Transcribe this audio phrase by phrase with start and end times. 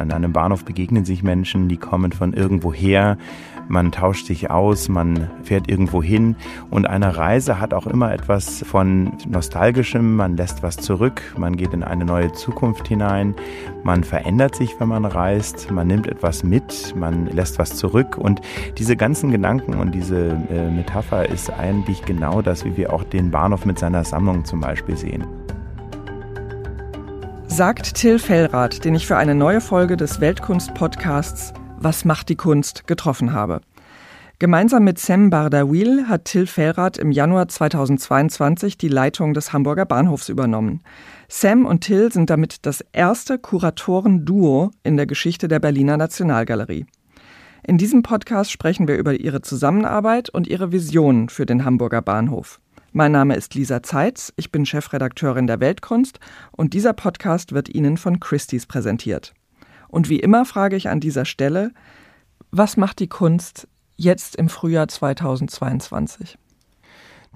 [0.00, 3.18] An einem Bahnhof begegnen sich Menschen, die kommen von irgendwoher,
[3.66, 6.36] man tauscht sich aus, man fährt irgendwo hin.
[6.70, 11.74] Und eine Reise hat auch immer etwas von nostalgischem, man lässt was zurück, man geht
[11.74, 13.34] in eine neue Zukunft hinein,
[13.82, 18.16] man verändert sich, wenn man reist, man nimmt etwas mit, man lässt was zurück.
[18.16, 18.40] Und
[18.78, 23.32] diese ganzen Gedanken und diese äh, Metapher ist eigentlich genau das, wie wir auch den
[23.32, 25.24] Bahnhof mit seiner Sammlung zum Beispiel sehen
[27.58, 32.86] sagt Till Fellrath, den ich für eine neue Folge des Weltkunst-Podcasts Was macht die Kunst
[32.86, 33.62] getroffen habe.
[34.38, 40.28] Gemeinsam mit Sam Bardawil hat Till Fellrath im Januar 2022 die Leitung des Hamburger Bahnhofs
[40.28, 40.84] übernommen.
[41.26, 46.86] Sam und Till sind damit das erste Kuratoren-Duo in der Geschichte der Berliner Nationalgalerie.
[47.66, 52.60] In diesem Podcast sprechen wir über ihre Zusammenarbeit und ihre Visionen für den Hamburger Bahnhof.
[52.92, 56.20] Mein Name ist Lisa Zeitz, ich bin Chefredakteurin der Weltkunst
[56.52, 59.34] und dieser Podcast wird Ihnen von Christie's präsentiert.
[59.88, 61.72] Und wie immer frage ich an dieser Stelle,
[62.50, 66.38] was macht die Kunst jetzt im Frühjahr 2022?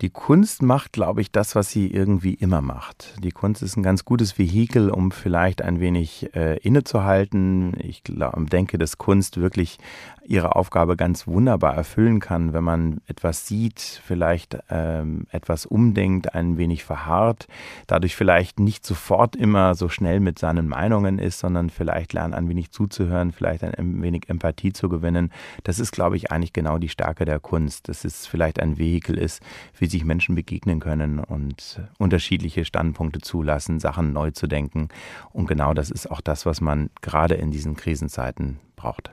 [0.00, 3.14] Die Kunst macht, glaube ich, das, was sie irgendwie immer macht.
[3.22, 7.74] Die Kunst ist ein ganz gutes Vehikel, um vielleicht ein wenig äh, innezuhalten.
[7.78, 9.78] Ich glaub, denke, dass Kunst wirklich
[10.24, 16.58] ihre Aufgabe ganz wunderbar erfüllen kann, wenn man etwas sieht, vielleicht ähm, etwas umdenkt, ein
[16.58, 17.48] wenig verharrt,
[17.86, 22.48] dadurch vielleicht nicht sofort immer so schnell mit seinen Meinungen ist, sondern vielleicht lernt ein
[22.48, 25.32] wenig zuzuhören, vielleicht ein wenig Empathie zu gewinnen.
[25.64, 29.18] Das ist, glaube ich, eigentlich genau die Stärke der Kunst, dass es vielleicht ein Vehikel
[29.18, 29.42] ist,
[29.78, 34.88] wie sich Menschen begegnen können und unterschiedliche Standpunkte zulassen, Sachen neu zu denken.
[35.32, 39.12] Und genau das ist auch das, was man gerade in diesen Krisenzeiten braucht.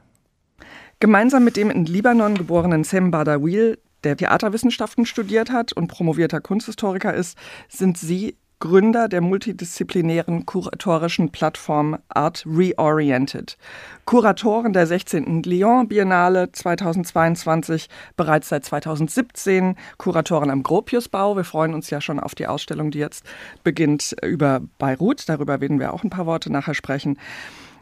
[1.02, 7.14] Gemeinsam mit dem in Libanon geborenen Sem Badawil, der Theaterwissenschaften studiert hat und promovierter Kunsthistoriker
[7.14, 7.38] ist,
[7.70, 13.58] sind Sie Gründer der multidisziplinären kuratorischen Plattform Art Reoriented.
[14.04, 15.44] Kuratoren der 16.
[15.44, 21.38] Lyon Biennale 2022, bereits seit 2017 Kuratoren am Gropiusbau.
[21.38, 23.24] Wir freuen uns ja schon auf die Ausstellung, die jetzt
[23.64, 25.30] beginnt über Beirut.
[25.30, 27.18] Darüber werden wir auch ein paar Worte nachher sprechen.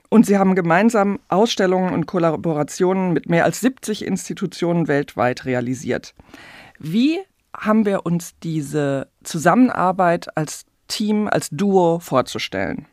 [0.09, 6.13] Und sie haben gemeinsam Ausstellungen und Kollaborationen mit mehr als 70 Institutionen weltweit realisiert.
[6.79, 7.19] Wie
[7.56, 12.85] haben wir uns diese Zusammenarbeit als Team, als Duo vorzustellen?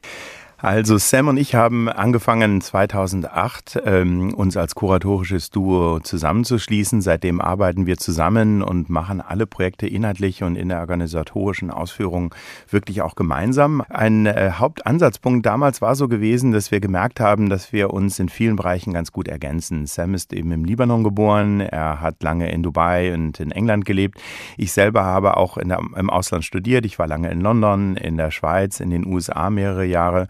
[0.65, 7.03] Also Sam und ich haben angefangen 2008 ähm, uns als kuratorisches Duo zusammenzuschließen.
[7.03, 12.35] Seitdem arbeiten wir zusammen und machen alle Projekte inhaltlich und in der organisatorischen Ausführung
[12.71, 13.83] wirklich auch gemeinsam.
[13.91, 18.31] Ein äh, Hauptansatzpunkt damals war so gewesen, dass wir gemerkt haben, dass wir uns in
[18.31, 19.85] vielen Bereichen ganz gut ergänzen.
[19.85, 24.19] Sam ist eben im Libanon geboren, er hat lange in Dubai und in England gelebt.
[24.57, 26.87] Ich selber habe auch der, im Ausland studiert.
[26.87, 30.27] Ich war lange in London, in der Schweiz, in den USA mehrere Jahre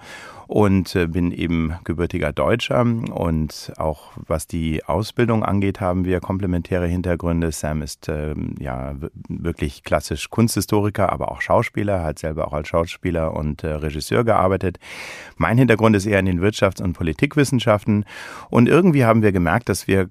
[0.55, 6.87] und äh, bin eben gebürtiger Deutscher und auch was die Ausbildung angeht, haben wir komplementäre
[6.87, 7.51] Hintergründe.
[7.51, 8.95] Sam ist äh, ja
[9.29, 14.79] wirklich klassisch Kunsthistoriker, aber auch Schauspieler, hat selber auch als Schauspieler und äh, Regisseur gearbeitet.
[15.37, 18.05] Mein Hintergrund ist eher in den Wirtschafts- und Politikwissenschaften
[18.49, 20.09] und irgendwie haben wir gemerkt, dass wir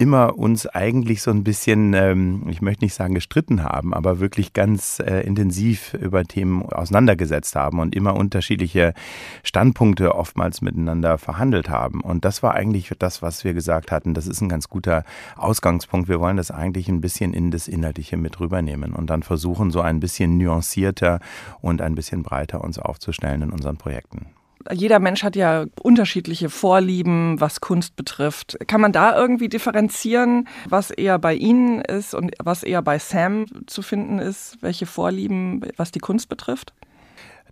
[0.00, 4.54] immer uns eigentlich so ein bisschen, ähm, ich möchte nicht sagen gestritten haben, aber wirklich
[4.54, 8.94] ganz äh, intensiv über Themen auseinandergesetzt haben und immer unterschiedliche
[9.42, 12.00] Standpunkte oftmals miteinander verhandelt haben.
[12.00, 15.04] Und das war eigentlich das, was wir gesagt hatten, das ist ein ganz guter
[15.36, 16.08] Ausgangspunkt.
[16.08, 19.82] Wir wollen das eigentlich ein bisschen in das Inhaltliche mit rübernehmen und dann versuchen, so
[19.82, 21.20] ein bisschen nuancierter
[21.60, 24.26] und ein bisschen breiter uns aufzustellen in unseren Projekten
[24.72, 28.58] jeder Mensch hat ja unterschiedliche Vorlieben, was Kunst betrifft.
[28.66, 33.46] Kann man da irgendwie differenzieren, was eher bei Ihnen ist und was eher bei Sam
[33.66, 36.72] zu finden ist, welche Vorlieben, was die Kunst betrifft?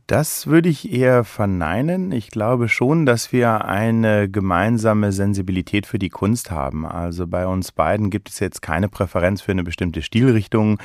[0.09, 2.13] Das würde ich eher verneinen.
[2.13, 6.87] Ich glaube schon, dass wir eine gemeinsame Sensibilität für die Kunst haben.
[6.87, 10.79] Also bei uns beiden gibt es jetzt keine Präferenz für eine bestimmte Stilrichtung,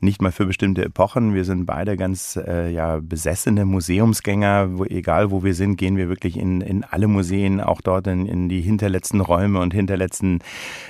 [0.00, 1.34] nicht mal für bestimmte Epochen.
[1.34, 4.78] Wir sind beide ganz äh, ja, besessene Museumsgänger.
[4.78, 8.24] Wo, egal wo wir sind, gehen wir wirklich in, in alle Museen, auch dort in,
[8.24, 10.38] in die hinterletzten Räume und hinterletzten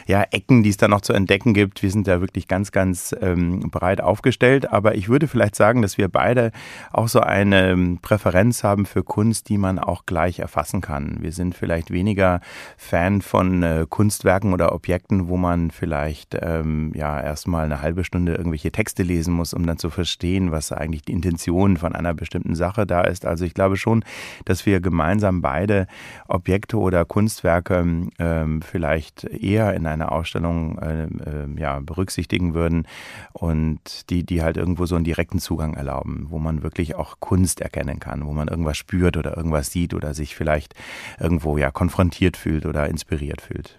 [0.07, 1.83] ja, Ecken, die es da noch zu entdecken gibt.
[1.83, 4.71] Wir sind da wirklich ganz, ganz ähm, breit aufgestellt.
[4.71, 6.53] Aber ich würde vielleicht sagen, dass wir beide
[6.93, 11.19] auch so eine ähm, Präferenz haben für Kunst, die man auch gleich erfassen kann.
[11.21, 12.41] Wir sind vielleicht weniger
[12.77, 18.35] Fan von äh, Kunstwerken oder Objekten, wo man vielleicht ähm, ja erstmal eine halbe Stunde
[18.35, 22.55] irgendwelche Texte lesen muss, um dann zu verstehen, was eigentlich die Intention von einer bestimmten
[22.55, 23.25] Sache da ist.
[23.25, 24.05] Also ich glaube schon,
[24.45, 25.87] dass wir gemeinsam beide
[26.29, 27.85] Objekte oder Kunstwerke
[28.19, 31.09] ähm, vielleicht eher in einer Ausstellung äh, äh,
[31.57, 32.87] ja, berücksichtigen würden
[33.33, 37.61] und die, die halt irgendwo so einen direkten Zugang erlauben, wo man wirklich auch Kunst
[37.61, 40.75] erkennt erkennen kann, wo man irgendwas spürt oder irgendwas sieht oder sich vielleicht
[41.19, 43.77] irgendwo ja konfrontiert fühlt oder inspiriert fühlt.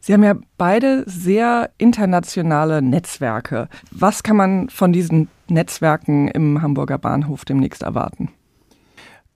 [0.00, 3.68] Sie haben ja beide sehr internationale Netzwerke.
[3.90, 8.30] Was kann man von diesen Netzwerken im Hamburger Bahnhof demnächst erwarten?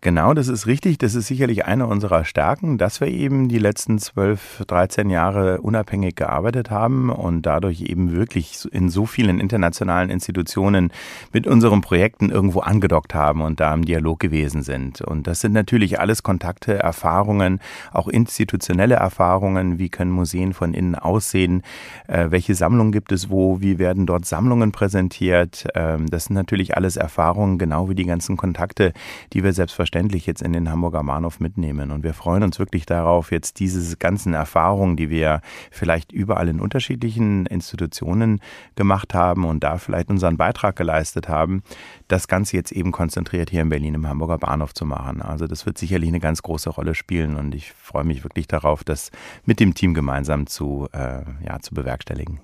[0.02, 0.96] Genau, das ist richtig.
[0.96, 6.16] Das ist sicherlich eine unserer Stärken, dass wir eben die letzten 12, 13 Jahre unabhängig
[6.16, 10.90] gearbeitet haben und dadurch eben wirklich in so vielen internationalen Institutionen
[11.34, 15.02] mit unseren Projekten irgendwo angedockt haben und da im Dialog gewesen sind.
[15.02, 17.60] Und das sind natürlich alles Kontakte, Erfahrungen,
[17.92, 19.78] auch institutionelle Erfahrungen.
[19.78, 21.60] Wie können Museen von innen aussehen?
[22.08, 23.60] Äh, welche Sammlungen gibt es wo?
[23.60, 25.66] Wie werden dort Sammlungen präsentiert?
[25.74, 28.94] Ähm, das sind natürlich alles Erfahrungen, genau wie die ganzen Kontakte,
[29.34, 31.90] die wir selbstverständlich selbstverständlich jetzt in den Hamburger Bahnhof mitnehmen.
[31.90, 35.40] Und wir freuen uns wirklich darauf, jetzt diese ganzen Erfahrungen, die wir
[35.70, 38.40] vielleicht überall in unterschiedlichen Institutionen
[38.76, 41.62] gemacht haben und da vielleicht unseren Beitrag geleistet haben,
[42.08, 45.22] das Ganze jetzt eben konzentriert hier in Berlin im Hamburger Bahnhof zu machen.
[45.22, 48.84] Also das wird sicherlich eine ganz große Rolle spielen und ich freue mich wirklich darauf,
[48.84, 49.10] das
[49.44, 52.40] mit dem Team gemeinsam zu, äh, ja, zu bewerkstelligen.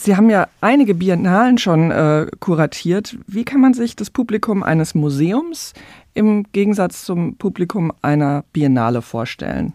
[0.00, 3.16] Sie haben ja einige Biennalen schon äh, kuratiert.
[3.26, 5.74] Wie kann man sich das Publikum eines Museums
[6.18, 9.74] im Gegensatz zum Publikum einer Biennale vorstellen?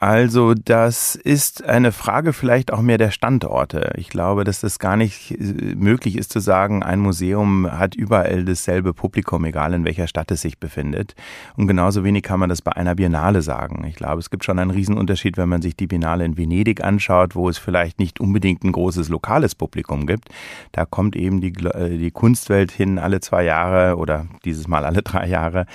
[0.00, 3.94] Also das ist eine Frage vielleicht auch mehr der Standorte.
[3.96, 8.44] Ich glaube, dass das gar nicht äh, möglich ist zu sagen, ein Museum hat überall
[8.44, 11.16] dasselbe Publikum, egal in welcher Stadt es sich befindet.
[11.56, 13.84] Und genauso wenig kann man das bei einer Biennale sagen.
[13.88, 17.34] Ich glaube, es gibt schon einen Riesenunterschied, wenn man sich die Biennale in Venedig anschaut,
[17.34, 20.28] wo es vielleicht nicht unbedingt ein großes lokales Publikum gibt.
[20.70, 25.02] Da kommt eben die, äh, die Kunstwelt hin alle zwei Jahre oder dieses Mal alle
[25.02, 25.66] drei Jahre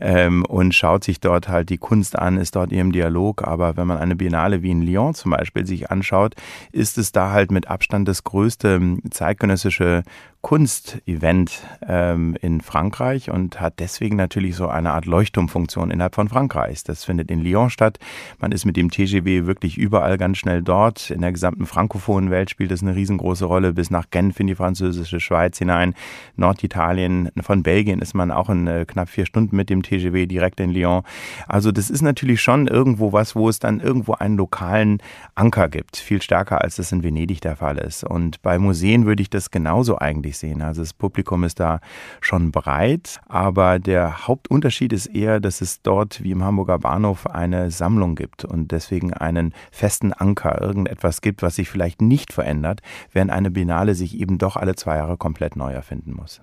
[0.00, 3.76] ähm, und schaut sich dort halt die Kunst an, ist dort im Dialog, aber aber
[3.76, 6.34] wenn man eine Biennale wie in Lyon zum Beispiel sich anschaut,
[6.72, 10.02] ist es da halt mit Abstand das größte zeitgenössische
[10.44, 16.84] Kunstevent ähm, in Frankreich und hat deswegen natürlich so eine Art Leuchtturmfunktion innerhalb von Frankreichs.
[16.84, 17.98] Das findet in Lyon statt.
[18.40, 21.10] Man ist mit dem TGW wirklich überall ganz schnell dort.
[21.10, 24.54] In der gesamten frankophonen Welt spielt es eine riesengroße Rolle, bis nach Genf in die
[24.54, 25.94] französische Schweiz hinein.
[26.36, 30.60] Norditalien, von Belgien ist man auch in äh, knapp vier Stunden mit dem TGW direkt
[30.60, 31.04] in Lyon.
[31.48, 34.98] Also das ist natürlich schon irgendwo was, wo es dann irgendwo einen lokalen
[35.34, 35.96] Anker gibt.
[35.96, 38.04] Viel stärker, als das in Venedig der Fall ist.
[38.04, 40.62] Und bei Museen würde ich das genauso eigentlich ich sehen.
[40.62, 41.80] Also das Publikum ist da
[42.20, 47.70] schon breit, aber der Hauptunterschied ist eher, dass es dort wie im Hamburger Bahnhof eine
[47.70, 52.80] Sammlung gibt und deswegen einen festen Anker, irgendetwas gibt, was sich vielleicht nicht verändert,
[53.12, 56.40] während eine Biennale sich eben doch alle zwei Jahre komplett neu erfinden muss.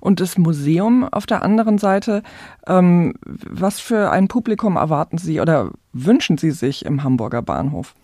[0.00, 2.22] Und das Museum auf der anderen Seite,
[2.66, 7.94] ähm, was für ein Publikum erwarten Sie oder wünschen Sie sich im Hamburger Bahnhof?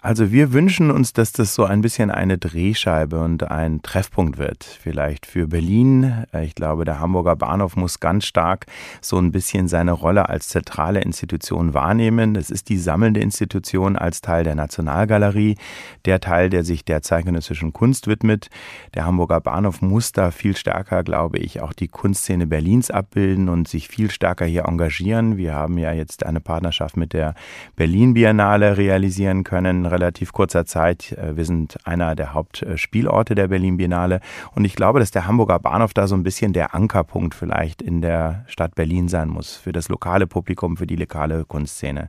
[0.00, 4.62] Also wir wünschen uns, dass das so ein bisschen eine Drehscheibe und ein Treffpunkt wird.
[4.62, 6.24] Vielleicht für Berlin.
[6.40, 8.66] Ich glaube, der Hamburger Bahnhof muss ganz stark
[9.00, 12.36] so ein bisschen seine Rolle als zentrale Institution wahrnehmen.
[12.36, 15.56] Es ist die sammelnde Institution als Teil der Nationalgalerie,
[16.04, 18.50] der Teil, der sich der zeitgenössischen Kunst widmet.
[18.94, 23.66] Der Hamburger Bahnhof muss da viel stärker, glaube ich, auch die Kunstszene Berlins abbilden und
[23.66, 25.36] sich viel stärker hier engagieren.
[25.36, 27.34] Wir haben ja jetzt eine Partnerschaft mit der
[27.74, 31.12] Berlin Biennale realisieren können relativ kurzer Zeit.
[31.12, 34.20] Äh, wir sind einer der Hauptspielorte der Berlin Biennale
[34.54, 38.00] und ich glaube, dass der Hamburger Bahnhof da so ein bisschen der Ankerpunkt vielleicht in
[38.00, 42.08] der Stadt Berlin sein muss für das lokale Publikum, für die lokale Kunstszene.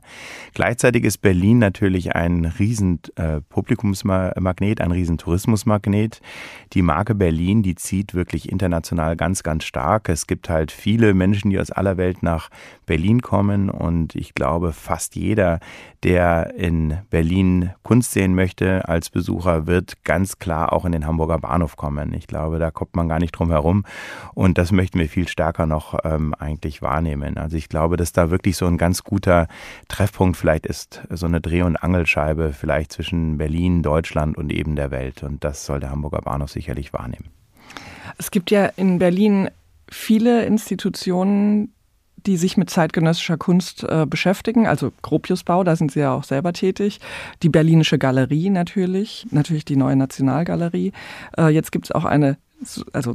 [0.54, 6.20] Gleichzeitig ist Berlin natürlich ein riesen äh, Publikumsmagnet, ein riesen Tourismusmagnet.
[6.72, 10.08] Die Marke Berlin, die zieht wirklich international ganz, ganz stark.
[10.08, 12.50] Es gibt halt viele Menschen, die aus aller Welt nach
[12.86, 15.60] Berlin kommen und ich glaube, fast jeder,
[16.02, 21.38] der in Berlin Kunst sehen möchte als Besucher, wird ganz klar auch in den Hamburger
[21.38, 22.12] Bahnhof kommen.
[22.14, 23.84] Ich glaube, da kommt man gar nicht drum herum
[24.34, 27.36] und das möchten wir viel stärker noch ähm, eigentlich wahrnehmen.
[27.36, 29.48] Also ich glaube, dass da wirklich so ein ganz guter
[29.88, 34.90] Treffpunkt vielleicht ist, so eine Dreh- und Angelscheibe vielleicht zwischen Berlin, Deutschland und eben der
[34.90, 37.28] Welt und das soll der Hamburger Bahnhof sicherlich wahrnehmen.
[38.18, 39.50] Es gibt ja in Berlin
[39.90, 41.72] viele Institutionen,
[42.26, 46.52] die sich mit zeitgenössischer Kunst äh, beschäftigen, also Gropiusbau, da sind Sie ja auch selber
[46.52, 47.00] tätig,
[47.42, 50.92] die Berlinische Galerie natürlich, natürlich die neue Nationalgalerie.
[51.36, 52.36] Äh, jetzt gibt es auch eine,
[52.92, 53.14] also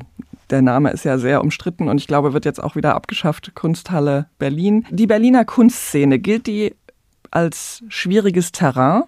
[0.50, 4.28] der Name ist ja sehr umstritten und ich glaube, wird jetzt auch wieder abgeschafft, Kunsthalle
[4.38, 4.86] Berlin.
[4.90, 6.76] Die Berliner Kunstszene, gilt die
[7.32, 9.04] als schwieriges Terrain?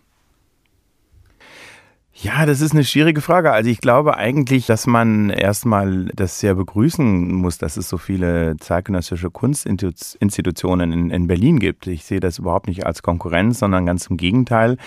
[2.19, 3.51] Ja, das ist eine schwierige Frage.
[3.51, 8.57] Also ich glaube eigentlich, dass man erstmal das sehr begrüßen muss, dass es so viele
[8.57, 11.85] zeitgenössische Kunstinstitutionen in, in, Berlin gibt.
[11.85, 14.77] Ich sehe das überhaupt nicht als Konkurrenz, sondern ganz im Gegenteil.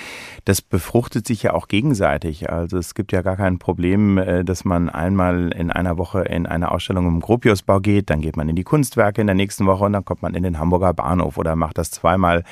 [0.44, 2.50] Das befruchtet sich ja auch gegenseitig.
[2.50, 6.46] Also es gibt ja gar kein Problem, äh, dass man einmal in einer Woche in
[6.46, 9.84] eine Ausstellung im Gropiusbau geht, dann geht man in die Kunstwerke in der nächsten Woche
[9.84, 12.42] und dann kommt man in den Hamburger Bahnhof oder macht das zweimal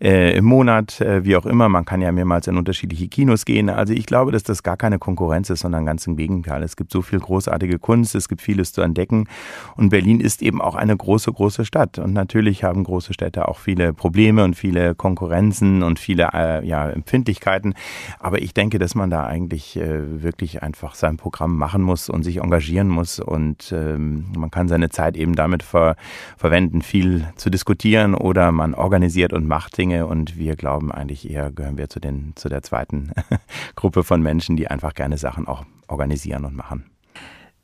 [0.00, 1.68] äh, im Monat, äh, wie auch immer.
[1.68, 3.68] Man kann ja mehrmals in unterschiedliche Kinos gehen.
[3.68, 6.62] Also ich glaube, dass das gar keine Konkurrenz ist, sondern ganz im Gegenteil.
[6.62, 9.28] Es gibt so viel großartige Kunst, es gibt vieles zu entdecken.
[9.76, 11.98] Und Berlin ist eben auch eine große, große Stadt.
[11.98, 16.88] Und natürlich haben große Städte auch viele Probleme und viele Konkurrenzen und viele äh, ja,
[16.88, 17.74] Empfindlichkeiten.
[18.18, 22.22] Aber ich denke, dass man da eigentlich äh, wirklich einfach sein Programm machen muss und
[22.22, 23.20] sich engagieren muss.
[23.20, 25.96] Und ähm, man kann seine Zeit eben damit ver
[26.36, 31.28] verwenden, viel zu diskutieren oder man organisiert und macht Dinge Dinge und wir glauben eigentlich
[31.28, 33.10] eher gehören wir zu, den, zu der zweiten
[33.74, 36.84] Gruppe von Menschen, die einfach gerne Sachen auch organisieren und machen.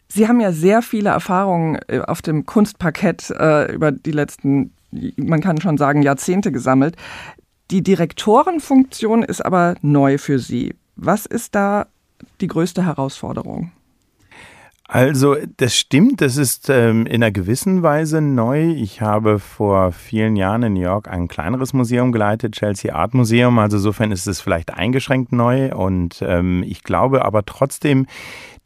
[0.08, 4.72] Sie haben ja sehr viele Erfahrungen äh, auf dem Kunstparkett äh, über die letzten,
[5.16, 6.96] man kann schon sagen, Jahrzehnte gesammelt.
[7.70, 10.74] Die Direktorenfunktion ist aber neu für Sie.
[10.96, 11.86] Was ist da
[12.40, 13.70] die größte Herausforderung?
[14.88, 18.70] Also das stimmt, das ist ähm, in einer gewissen Weise neu.
[18.70, 23.58] Ich habe vor vielen Jahren in New York ein kleineres Museum geleitet, Chelsea Art Museum.
[23.58, 25.74] Also insofern ist es vielleicht eingeschränkt neu.
[25.74, 28.06] Und ähm, ich glaube aber trotzdem,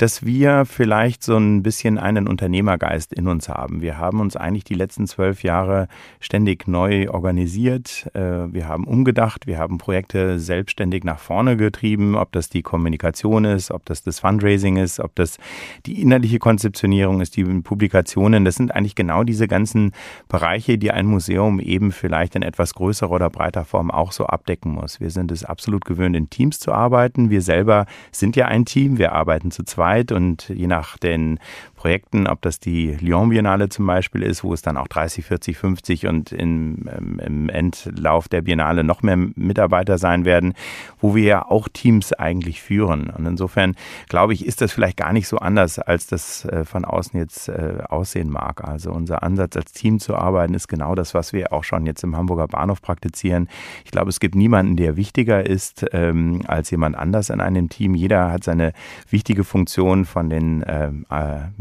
[0.01, 3.83] dass wir vielleicht so ein bisschen einen Unternehmergeist in uns haben.
[3.83, 5.89] Wir haben uns eigentlich die letzten zwölf Jahre
[6.21, 8.09] ständig neu organisiert.
[8.15, 13.45] Äh, wir haben umgedacht, wir haben Projekte selbstständig nach vorne getrieben, ob das die Kommunikation
[13.45, 15.37] ist, ob das das Fundraising ist, ob das
[15.85, 18.47] die innerliche Konzeptionierung ist, die Publikationen.
[18.47, 19.93] Das sind eigentlich genau diese ganzen
[20.29, 24.73] Bereiche, die ein Museum eben vielleicht in etwas größerer oder breiter Form auch so abdecken
[24.73, 24.99] muss.
[24.99, 27.29] Wir sind es absolut gewöhnt, in Teams zu arbeiten.
[27.29, 28.97] Wir selber sind ja ein Team.
[28.97, 31.39] Wir arbeiten zu zweit Zeit und je nach den
[31.81, 35.57] Projekten, ob das die Lyon Biennale zum Beispiel ist, wo es dann auch 30, 40,
[35.57, 36.87] 50 und im,
[37.25, 40.53] im Endlauf der Biennale noch mehr Mitarbeiter sein werden,
[41.01, 43.09] wo wir ja auch Teams eigentlich führen.
[43.09, 43.77] Und insofern
[44.11, 47.49] glaube ich, ist das vielleicht gar nicht so anders, als das äh, von außen jetzt
[47.49, 48.63] äh, aussehen mag.
[48.63, 52.05] Also unser Ansatz als Team zu arbeiten ist genau das, was wir auch schon jetzt
[52.05, 53.49] im Hamburger Bahnhof praktizieren.
[53.87, 57.95] Ich glaube, es gibt niemanden, der wichtiger ist ähm, als jemand anders in einem Team.
[57.95, 58.75] Jeder hat seine
[59.09, 60.91] wichtige Funktion von den äh,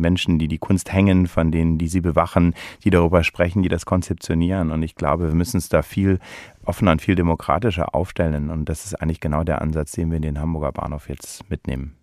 [0.10, 3.86] Menschen, die die Kunst hängen, von denen, die sie bewachen, die darüber sprechen, die das
[3.86, 4.72] konzeptionieren.
[4.72, 6.18] Und ich glaube, wir müssen es da viel
[6.66, 8.50] offener und viel demokratischer aufstellen.
[8.50, 11.96] Und das ist eigentlich genau der Ansatz, den wir in den Hamburger Bahnhof jetzt mitnehmen.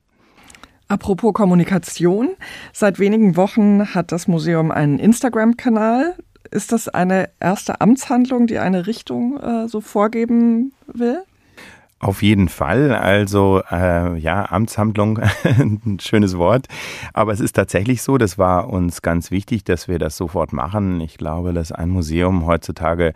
[0.87, 2.37] Apropos Kommunikation,
[2.73, 6.15] seit wenigen Wochen hat das Museum einen Instagram-Kanal.
[6.53, 11.25] Ist das eine erste Amtshandlung, die eine Richtung äh, so vorgeben will?
[11.99, 12.95] Auf jeden Fall.
[12.95, 16.67] Also äh, ja, Amtshandlung, ein schönes Wort.
[17.15, 21.01] Aber es ist tatsächlich so, das war uns ganz wichtig, dass wir das sofort machen.
[21.01, 23.15] Ich glaube, dass ein Museum heutzutage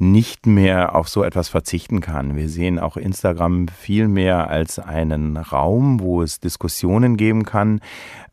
[0.00, 2.34] nicht mehr auf so etwas verzichten kann.
[2.34, 7.80] Wir sehen auch Instagram viel mehr als einen Raum, wo es Diskussionen geben kann,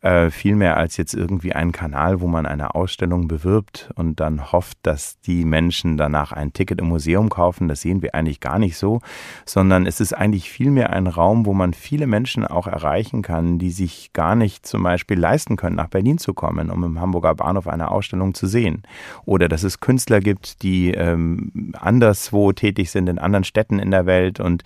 [0.00, 4.50] äh, viel mehr als jetzt irgendwie einen Kanal, wo man eine Ausstellung bewirbt und dann
[4.50, 7.68] hofft, dass die Menschen danach ein Ticket im Museum kaufen.
[7.68, 9.00] Das sehen wir eigentlich gar nicht so,
[9.44, 13.58] sondern es ist eigentlich viel mehr ein Raum, wo man viele Menschen auch erreichen kann,
[13.58, 17.34] die sich gar nicht zum Beispiel leisten können, nach Berlin zu kommen, um im Hamburger
[17.34, 18.84] Bahnhof eine Ausstellung zu sehen.
[19.26, 24.06] Oder dass es Künstler gibt, die ähm, anderswo tätig sind, in anderen Städten in der
[24.06, 24.40] Welt.
[24.40, 24.62] Und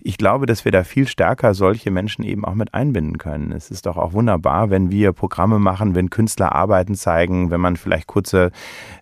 [0.00, 3.52] ich glaube, dass wir da viel stärker solche Menschen eben auch mit einbinden können.
[3.52, 7.76] Es ist doch auch wunderbar, wenn wir Programme machen, wenn Künstler Arbeiten zeigen, wenn man
[7.76, 8.50] vielleicht kurze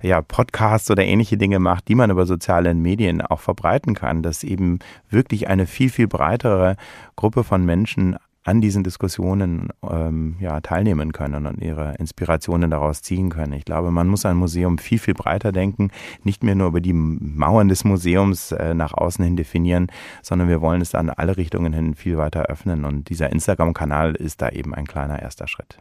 [0.02, 4.44] ja, Podcasts oder ähnliche Dinge macht, die man über soziale Medien auch verbreiten kann, dass
[4.44, 4.78] eben
[5.10, 6.76] wirklich eine viel, viel breitere
[7.16, 13.30] Gruppe von Menschen an diesen Diskussionen ähm, ja, teilnehmen können und ihre Inspirationen daraus ziehen
[13.30, 13.52] können.
[13.52, 15.90] Ich glaube, man muss ein Museum viel, viel breiter denken,
[16.24, 19.86] nicht mehr nur über die Mauern des Museums äh, nach außen hin definieren,
[20.22, 24.42] sondern wir wollen es an alle Richtungen hin viel weiter öffnen und dieser Instagram-Kanal ist
[24.42, 25.78] da eben ein kleiner erster Schritt.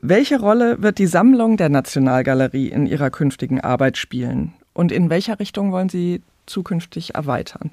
[0.00, 5.38] Welche Rolle wird die Sammlung der Nationalgalerie in Ihrer künftigen Arbeit spielen und in welcher
[5.38, 7.70] Richtung wollen Sie zukünftig erweitern?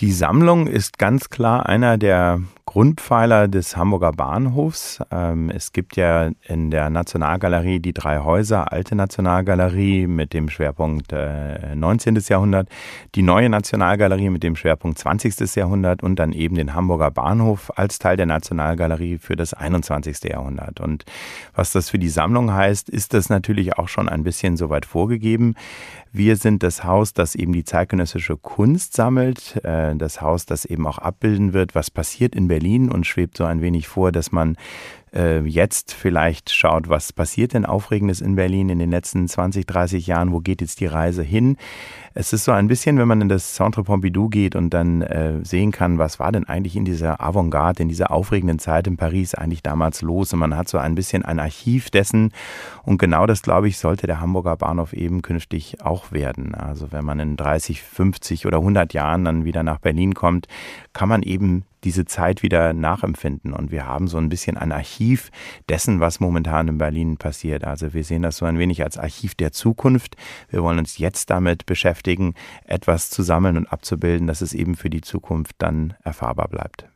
[0.00, 2.40] Die Sammlung ist ganz klar einer der
[2.70, 5.00] Grundpfeiler des Hamburger Bahnhofs.
[5.10, 11.12] Ähm, es gibt ja in der Nationalgalerie die drei Häuser, alte Nationalgalerie mit dem Schwerpunkt
[11.12, 12.16] 19.
[12.16, 12.68] Äh, Jahrhundert,
[13.16, 15.56] die neue Nationalgalerie mit dem Schwerpunkt 20.
[15.56, 20.22] Jahrhundert und dann eben den Hamburger Bahnhof als Teil der Nationalgalerie für das 21.
[20.30, 20.78] Jahrhundert.
[20.78, 21.04] Und
[21.56, 25.56] was das für die Sammlung heißt, ist das natürlich auch schon ein bisschen soweit vorgegeben.
[26.12, 30.86] Wir sind das Haus, das eben die zeitgenössische Kunst sammelt, äh, das Haus, das eben
[30.86, 32.90] auch abbilden wird, was passiert in Berlin?
[32.90, 34.56] Und schwebt so ein wenig vor, dass man
[35.14, 40.06] äh, jetzt vielleicht schaut, was passiert denn Aufregendes in Berlin in den letzten 20, 30
[40.06, 41.56] Jahren, wo geht jetzt die Reise hin?
[42.12, 45.44] Es ist so ein bisschen, wenn man in das Centre Pompidou geht und dann äh,
[45.44, 49.34] sehen kann, was war denn eigentlich in dieser Avantgarde, in dieser aufregenden Zeit in Paris
[49.34, 50.32] eigentlich damals los?
[50.32, 52.32] Und man hat so ein bisschen ein Archiv dessen.
[52.82, 56.56] Und genau das, glaube ich, sollte der Hamburger Bahnhof eben künftig auch werden.
[56.56, 60.48] Also wenn man in 30, 50 oder 100 Jahren dann wieder nach Berlin kommt,
[60.92, 63.52] kann man eben diese Zeit wieder nachempfinden.
[63.52, 65.30] Und wir haben so ein bisschen ein Archiv
[65.68, 67.64] dessen, was momentan in Berlin passiert.
[67.64, 70.16] Also wir sehen das so ein wenig als Archiv der Zukunft.
[70.48, 74.90] Wir wollen uns jetzt damit beschäftigen, etwas zu sammeln und abzubilden, dass es eben für
[74.90, 76.86] die Zukunft dann erfahrbar bleibt.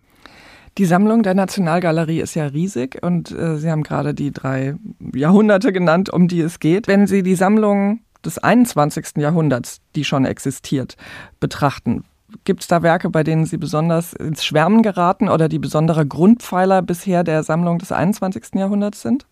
[0.76, 4.74] Die Sammlung der Nationalgalerie ist ja riesig und äh, Sie haben gerade die drei
[5.14, 6.88] Jahrhunderte genannt, um die es geht.
[6.88, 9.18] Wenn Sie die Sammlung des 21.
[9.18, 10.96] Jahrhunderts, die schon existiert,
[11.38, 12.04] betrachten,
[12.44, 16.82] Gibt es da Werke, bei denen Sie besonders ins Schwärmen geraten oder die besondere Grundpfeiler
[16.82, 18.54] bisher der Sammlung des 21.
[18.54, 19.26] Jahrhunderts sind?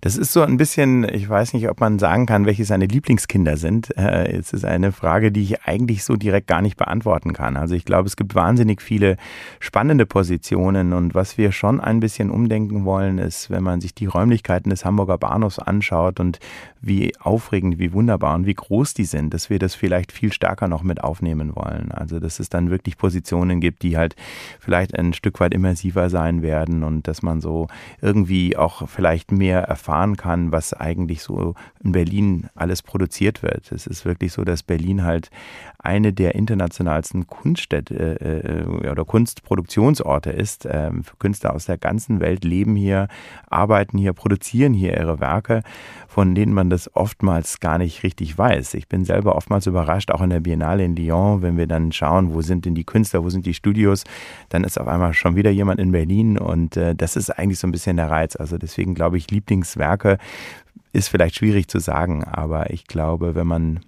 [0.00, 3.56] Das ist so ein bisschen, ich weiß nicht, ob man sagen kann, welche seine Lieblingskinder
[3.56, 3.96] sind.
[3.96, 7.56] Äh, es ist eine Frage, die ich eigentlich so direkt gar nicht beantworten kann.
[7.56, 9.16] Also ich glaube, es gibt wahnsinnig viele
[9.60, 14.06] spannende Positionen und was wir schon ein bisschen umdenken wollen, ist, wenn man sich die
[14.06, 16.38] Räumlichkeiten des Hamburger Bahnhofs anschaut und
[16.82, 20.68] wie aufregend, wie wunderbar und wie groß die sind, dass wir das vielleicht viel stärker
[20.68, 21.92] noch mit aufnehmen wollen.
[21.92, 24.16] Also dass es dann wirklich Positionen gibt, die halt
[24.58, 27.68] vielleicht ein Stück weit immersiver sein werden und dass man so
[28.00, 33.70] irgendwie auch vielleicht mehr erfahren kann, was eigentlich so in Berlin alles produziert wird.
[33.70, 35.30] Es ist wirklich so, dass Berlin halt
[35.78, 40.66] eine der internationalsten Kunststädte äh, oder Kunstproduktionsorte ist.
[40.68, 43.08] Ähm, Künstler aus der ganzen Welt leben hier,
[43.48, 45.62] arbeiten hier, produzieren hier ihre Werke,
[46.08, 48.74] von denen man das oftmals gar nicht richtig weiß.
[48.74, 51.92] Ich bin selber oftmals überrascht, auch in der Biennale in Lyon, wenn wir dann
[52.24, 54.04] schauen, wo sind denn die Künstler, wo sind die Studios,
[54.48, 57.66] dann ist auf einmal schon wieder jemand in Berlin und äh, das ist eigentlich so
[57.66, 58.36] ein bisschen der Reiz.
[58.36, 60.18] Also deswegen glaube ich, Lieblingswerke
[60.92, 63.80] ist vielleicht schwierig zu sagen, aber ich glaube, wenn man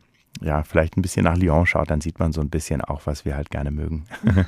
[0.42, 3.24] ja, vielleicht ein bisschen nach Lyon schaut, dann sieht man so ein bisschen auch, was
[3.24, 4.04] wir halt gerne mögen.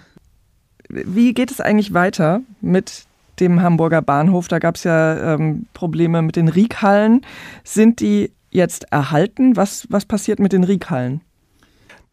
[0.90, 3.06] Wie geht es eigentlich weiter mit
[3.40, 4.48] dem Hamburger Bahnhof?
[4.48, 7.22] Da gab es ja ähm, Probleme mit den Riekhallen.
[7.64, 9.56] Sind die jetzt erhalten?
[9.56, 11.22] Was, was passiert mit den Riekhallen?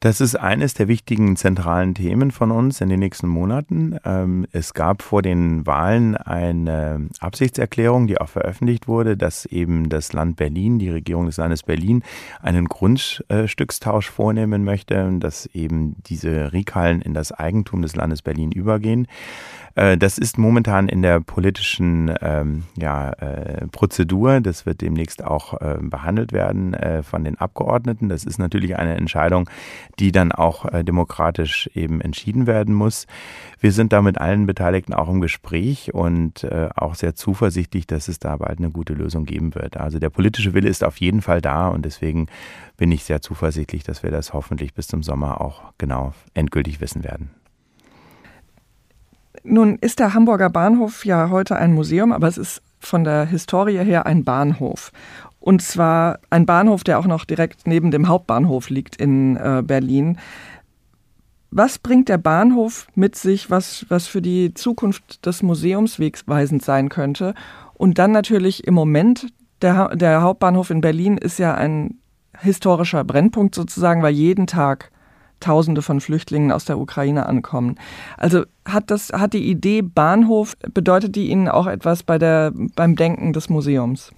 [0.06, 3.98] Das ist eines der wichtigen zentralen Themen von uns in den nächsten Monaten.
[4.06, 10.14] Ähm, es gab vor den Wahlen eine Absichtserklärung, die auch veröffentlicht wurde, dass eben das
[10.14, 12.04] Land Berlin, die Regierung des Landes Berlin,
[12.44, 19.08] einen Grundstückstausch vornehmen möchte, dass eben diese Riekhallen in das Eigentum des Landes Berlin übergehen.
[19.76, 24.42] Äh, das ist momentan in der politischen ähm, ja, äh, Prozedur.
[24.42, 28.10] Das wird demnächst auch äh, behandelt werden äh, von den Abgeordneten.
[28.10, 29.50] Das ist natürlich eine Entscheidung,
[30.00, 33.08] die dann auch äh, demokratisch eben entschieden werden muss.
[33.60, 38.08] Wir sind da mit allen Beteiligten auch im Gespräch und äh, auch sehr zuversichtlich, dass
[38.08, 39.78] es da bald eine gute Lösung geben wird.
[39.78, 42.28] Also der politische Wille ist auf jeden Fall da und deswegen
[42.78, 47.04] bin ich sehr zuversichtlich, dass wir das hoffentlich bis zum Sommer auch genau endgültig wissen
[47.04, 47.32] werden.
[49.44, 53.78] Nun ist der Hamburger Bahnhof ja heute ein Museum, aber es ist von der Historie
[53.78, 54.92] her ein Bahnhof.
[55.46, 60.18] Und zwar ein Bahnhof, der auch noch direkt neben dem Hauptbahnhof liegt in äh, Berlin.
[61.52, 66.90] Was bringt der Bahnhof mit sich, was, was für die Zukunft des Museums wegweisend sein
[66.90, 67.36] könnte?
[67.76, 69.28] Und dann natürlich im Moment,
[69.62, 72.00] der, der Hauptbahnhof in Berlin ist ja ein
[72.40, 74.90] historischer Brennpunkt sozusagen, weil jeden Tag
[75.42, 77.76] Tausende von Flüchtlingen aus der Ukraine ankommen.
[78.18, 82.96] Also hat das, hat die Idee Bahnhof, bedeutet die Ihnen auch etwas bei der, beim
[82.96, 84.12] Denken des Museums?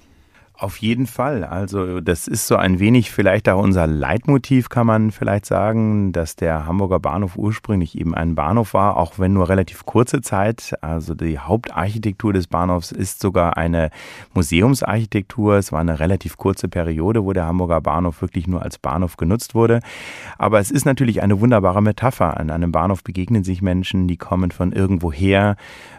[0.59, 1.43] Auf jeden Fall.
[1.43, 6.35] Also das ist so ein wenig vielleicht auch unser Leitmotiv, kann man vielleicht sagen, dass
[6.35, 10.73] der Hamburger Bahnhof ursprünglich eben ein Bahnhof war, auch wenn nur relativ kurze Zeit.
[10.81, 13.91] Also die Hauptarchitektur des Bahnhofs ist sogar eine
[14.33, 15.57] Museumsarchitektur.
[15.57, 19.53] Es war eine relativ kurze Periode, wo der Hamburger Bahnhof wirklich nur als Bahnhof genutzt
[19.53, 19.79] wurde.
[20.39, 22.35] Aber es ist natürlich eine wunderbare Metapher.
[22.35, 25.55] An einem Bahnhof begegnen sich Menschen, die kommen von irgendwoher.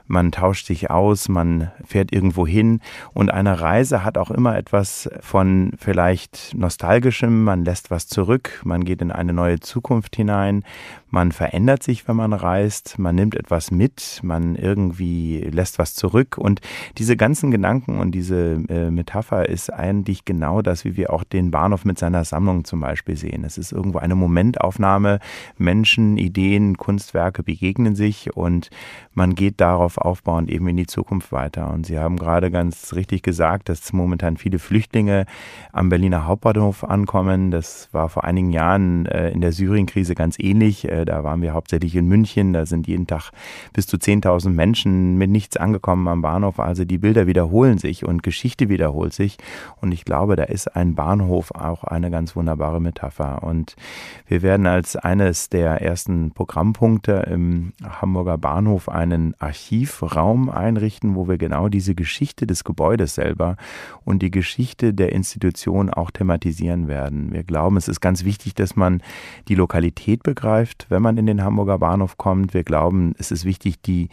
[0.09, 2.81] Man tauscht sich aus, man fährt irgendwo hin
[3.13, 8.63] und eine Reise hat auch immer immer etwas von vielleicht nostalgischem, man lässt was zurück,
[8.65, 10.65] man geht in eine neue Zukunft hinein,
[11.11, 16.37] man verändert sich, wenn man reist, man nimmt etwas mit, man irgendwie lässt was zurück.
[16.37, 16.61] Und
[16.99, 21.51] diese ganzen Gedanken und diese äh, Metapher ist eigentlich genau das, wie wir auch den
[21.51, 23.45] Bahnhof mit seiner Sammlung zum Beispiel sehen.
[23.45, 25.21] Es ist irgendwo eine Momentaufnahme,
[25.57, 28.69] Menschen, Ideen, Kunstwerke begegnen sich und
[29.15, 31.71] man geht darauf aufbauend eben in die Zukunft weiter.
[31.71, 35.27] Und Sie haben gerade ganz richtig gesagt, dass momentan viele Flüchtlinge
[35.73, 37.51] am Berliner Hauptbahnhof ankommen.
[37.51, 40.89] Das war vor einigen Jahren äh, in der Syrien-Krise ganz ähnlich.
[40.89, 42.53] Äh, da waren wir hauptsächlich in München.
[42.53, 43.31] Da sind jeden Tag
[43.73, 46.61] bis zu 10.000 Menschen mit nichts angekommen am Bahnhof.
[46.61, 49.39] Also die Bilder wiederholen sich und Geschichte wiederholt sich.
[49.81, 53.43] Und ich glaube, da ist ein Bahnhof auch eine ganz wunderbare Metapher.
[53.43, 53.77] Und
[54.27, 61.39] wir werden als eines der ersten Programmpunkte im Hamburger Bahnhof einen Archivraum einrichten, wo wir
[61.39, 63.57] genau diese Geschichte des Gebäudes selber
[64.05, 67.33] und die Geschichte der Institution auch thematisieren werden.
[67.33, 69.03] Wir glauben, es ist ganz wichtig, dass man
[69.49, 72.55] die Lokalität begreift, wenn man in den Hamburger Bahnhof kommt.
[72.55, 74.09] Wir glauben, es ist wichtig, die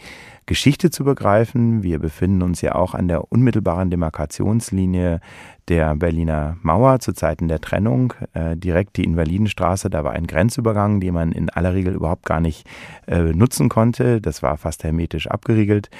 [0.46, 1.82] Geschichte zu begreifen.
[1.82, 5.20] Wir befinden uns ja auch an der unmittelbaren Demarkationslinie
[5.68, 8.14] der Berliner Mauer zu Zeiten der Trennung.
[8.34, 12.40] Äh, direkt die Invalidenstraße, da war ein Grenzübergang, den man in aller Regel überhaupt gar
[12.40, 12.66] nicht
[13.08, 14.20] äh, nutzen konnte.
[14.20, 15.90] Das war fast hermetisch abgeriegelt.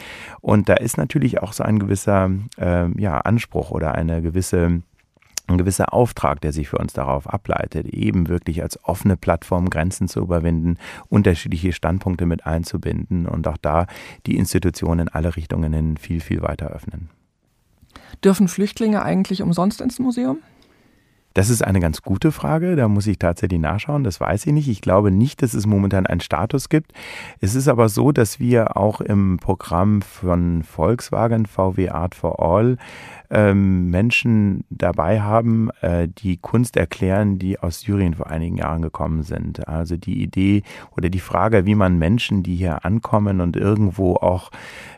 [0.41, 4.83] Und da ist natürlich auch so ein gewisser äh, ja, Anspruch oder eine gewisse
[5.49, 10.09] ein gewisser Auftrag, der sich für uns darauf ableitet, eben wirklich als offene Plattform Grenzen
[10.09, 10.77] zu überwinden,
[11.09, 13.87] unterschiedliche Standpunkte mit einzubinden und auch da
[14.27, 17.11] die Institutionen in alle Richtungen hin viel, viel weiter öffnen.
[18.25, 20.39] Dürfen Flüchtlinge eigentlich umsonst ins Museum?
[21.37, 22.77] Das ist eine ganz gute Frage.
[22.77, 24.05] Da muss ich tatsächlich nachschauen.
[24.05, 24.69] Das weiß ich nicht.
[24.69, 26.93] Ich glaube nicht, dass es momentan einen Status gibt.
[27.41, 32.79] Es ist aber so, dass wir auch im Programm von Volkswagen VW Art for All
[33.31, 39.23] ähm, Menschen dabei haben, äh, die Kunst erklären, die aus Syrien vor einigen Jahren gekommen
[39.23, 39.67] sind.
[39.69, 40.63] Also die Idee
[40.97, 44.51] oder die Frage, wie man Menschen, die hier ankommen und irgendwo auch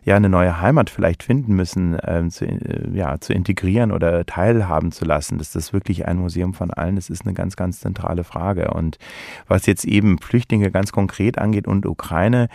[0.05, 4.93] ja eine neue Heimat vielleicht finden müssen, äh, zu, äh, ja, zu integrieren oder teilhaben
[4.93, 8.25] zu lassen, dass das wirklich ein Museum von allen ist, ist eine ganz, ganz zentrale
[8.25, 8.73] Frage.
[8.73, 8.99] Und
[9.47, 12.49] was jetzt eben Flüchtlinge ganz konkret angeht und Ukraine,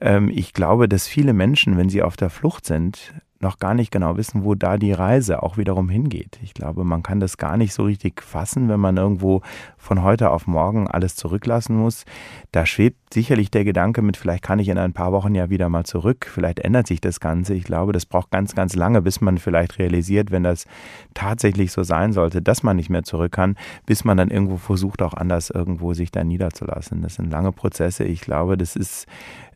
[0.00, 3.90] ähm, ich glaube, dass viele Menschen, wenn sie auf der Flucht sind, noch gar nicht
[3.90, 6.38] genau wissen, wo da die Reise auch wiederum hingeht.
[6.42, 9.40] Ich glaube, man kann das gar nicht so richtig fassen, wenn man irgendwo
[9.78, 12.04] von heute auf morgen alles zurücklassen muss.
[12.52, 15.70] Da schwebt sicherlich der Gedanke mit, vielleicht kann ich in ein paar Wochen ja wieder
[15.70, 17.54] mal zurück, vielleicht ändert sich das Ganze.
[17.54, 20.66] Ich glaube, das braucht ganz, ganz lange, bis man vielleicht realisiert, wenn das
[21.14, 25.00] tatsächlich so sein sollte, dass man nicht mehr zurück kann, bis man dann irgendwo versucht,
[25.00, 27.00] auch anders irgendwo sich da niederzulassen.
[27.00, 28.04] Das sind lange Prozesse.
[28.04, 29.06] Ich glaube, das ist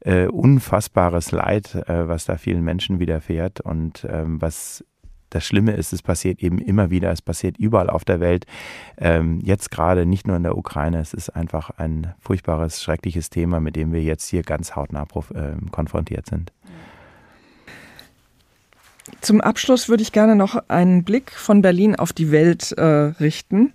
[0.04, 4.84] äh, unfassbares Leid, äh, was da vielen Menschen widerfährt und ähm, was
[5.30, 8.46] das Schlimme ist, es passiert eben immer wieder, es passiert überall auf der Welt.
[8.96, 13.58] Ähm, jetzt gerade nicht nur in der Ukraine, es ist einfach ein furchtbares, schreckliches Thema,
[13.58, 16.52] mit dem wir jetzt hier ganz hautnah äh, konfrontiert sind.
[19.20, 23.72] Zum Abschluss würde ich gerne noch einen Blick von Berlin auf die Welt äh, richten.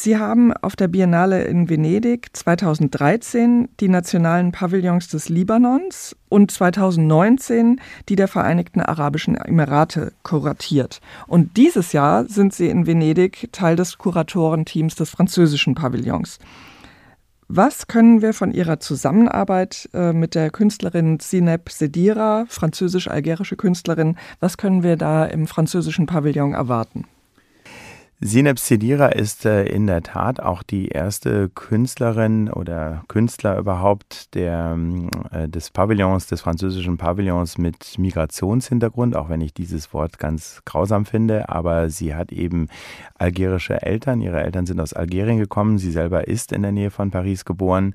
[0.00, 7.80] Sie haben auf der Biennale in Venedig 2013 die nationalen Pavillons des Libanons und 2019
[8.08, 11.00] die der Vereinigten Arabischen Emirate kuratiert.
[11.26, 16.38] Und dieses Jahr sind Sie in Venedig Teil des Kuratorenteams des französischen Pavillons.
[17.48, 24.58] Was können wir von Ihrer Zusammenarbeit äh, mit der Künstlerin Zineb Sedira, französisch-algerische Künstlerin, was
[24.58, 27.04] können wir da im französischen Pavillon erwarten?
[28.20, 34.76] Sineb Sedira ist äh, in der Tat auch die erste Künstlerin oder Künstler überhaupt der,
[35.30, 41.06] äh, des Pavillons, des französischen Pavillons mit Migrationshintergrund, auch wenn ich dieses Wort ganz grausam
[41.06, 41.48] finde.
[41.48, 42.66] Aber sie hat eben
[43.14, 44.20] algerische Eltern.
[44.20, 45.78] Ihre Eltern sind aus Algerien gekommen.
[45.78, 47.94] Sie selber ist in der Nähe von Paris geboren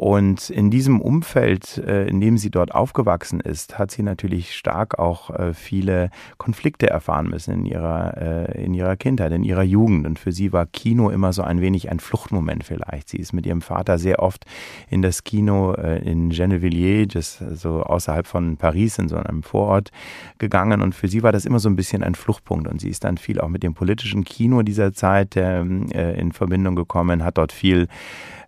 [0.00, 4.98] und in diesem Umfeld, äh, in dem sie dort aufgewachsen ist, hat sie natürlich stark
[4.98, 6.08] auch äh, viele
[6.38, 10.06] Konflikte erfahren müssen in ihrer, äh, in ihrer Kindheit, in ihrer Jugend.
[10.06, 13.10] Und für sie war Kino immer so ein wenig ein Fluchtmoment vielleicht.
[13.10, 14.46] Sie ist mit ihrem Vater sehr oft
[14.88, 19.90] in das Kino in Gennevilliers, das so außerhalb von Paris in so einem Vorort
[20.38, 20.80] gegangen.
[20.80, 22.68] Und für sie war das immer so ein bisschen ein Fluchtpunkt.
[22.68, 27.22] Und sie ist dann viel auch mit dem politischen Kino dieser Zeit in Verbindung gekommen,
[27.22, 27.86] hat dort viel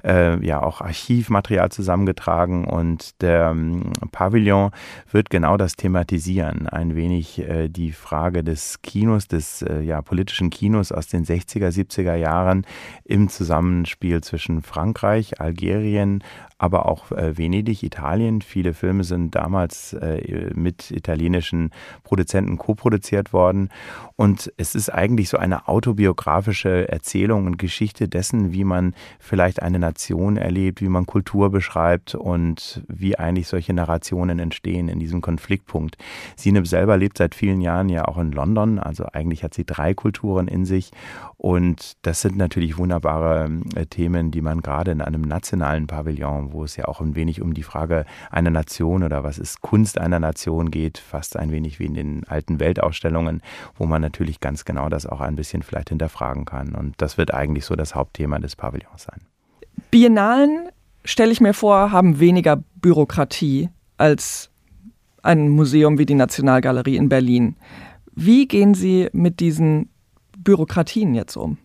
[0.04, 4.70] äh, ja auch Archivmaterial zusammengetragen und der ähm, Pavillon
[5.10, 6.68] wird genau das thematisieren.
[6.68, 11.68] Ein wenig äh, die Frage des Kinos, des äh, ja, politischen Kinos aus den 60er,
[11.68, 12.66] 70er Jahren
[13.04, 16.22] im Zusammenspiel zwischen Frankreich, Algerien,
[16.62, 18.40] aber auch äh, Venedig, Italien.
[18.40, 21.70] Viele Filme sind damals äh, mit italienischen
[22.04, 23.68] Produzenten koproduziert worden.
[24.14, 29.80] Und es ist eigentlich so eine autobiografische Erzählung und Geschichte dessen, wie man vielleicht eine
[29.80, 35.96] Nation erlebt, wie man Kultur beschreibt und wie eigentlich solche Narrationen entstehen in diesem Konfliktpunkt.
[36.36, 39.94] Sineb selber lebt seit vielen Jahren ja auch in London, also eigentlich hat sie drei
[39.94, 40.92] Kulturen in sich.
[41.38, 46.64] Und das sind natürlich wunderbare äh, Themen, die man gerade in einem nationalen Pavillon, wo
[46.64, 50.18] es ja auch ein wenig um die Frage einer Nation oder was ist Kunst einer
[50.18, 53.42] Nation geht, fast ein wenig wie in den alten Weltausstellungen,
[53.76, 56.74] wo man natürlich ganz genau das auch ein bisschen vielleicht hinterfragen kann.
[56.74, 59.20] Und das wird eigentlich so das Hauptthema des Pavillons sein.
[59.90, 60.68] Biennalen,
[61.04, 64.50] stelle ich mir vor, haben weniger Bürokratie als
[65.22, 67.56] ein Museum wie die Nationalgalerie in Berlin.
[68.14, 69.88] Wie gehen Sie mit diesen
[70.38, 71.58] Bürokratien jetzt um?